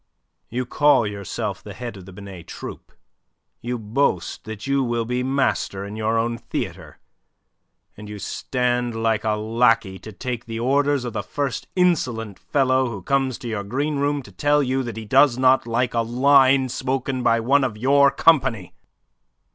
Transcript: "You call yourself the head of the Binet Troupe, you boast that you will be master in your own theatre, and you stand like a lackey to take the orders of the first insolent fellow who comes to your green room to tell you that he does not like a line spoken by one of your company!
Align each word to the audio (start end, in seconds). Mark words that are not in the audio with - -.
"You 0.49 0.65
call 0.65 1.05
yourself 1.05 1.61
the 1.61 1.75
head 1.75 1.95
of 1.95 2.07
the 2.07 2.11
Binet 2.11 2.47
Troupe, 2.47 2.91
you 3.61 3.77
boast 3.77 4.45
that 4.45 4.65
you 4.65 4.83
will 4.83 5.05
be 5.05 5.21
master 5.21 5.85
in 5.85 5.95
your 5.95 6.17
own 6.17 6.39
theatre, 6.39 6.97
and 7.95 8.09
you 8.09 8.17
stand 8.17 8.95
like 8.95 9.23
a 9.23 9.33
lackey 9.35 9.99
to 9.99 10.11
take 10.11 10.45
the 10.45 10.59
orders 10.59 11.05
of 11.05 11.13
the 11.13 11.21
first 11.21 11.67
insolent 11.75 12.39
fellow 12.39 12.89
who 12.89 13.03
comes 13.03 13.37
to 13.37 13.47
your 13.47 13.63
green 13.63 13.97
room 13.99 14.23
to 14.23 14.31
tell 14.31 14.63
you 14.63 14.81
that 14.81 14.97
he 14.97 15.05
does 15.05 15.37
not 15.37 15.67
like 15.67 15.93
a 15.93 16.01
line 16.01 16.67
spoken 16.67 17.21
by 17.21 17.39
one 17.39 17.63
of 17.63 17.77
your 17.77 18.09
company! 18.09 18.73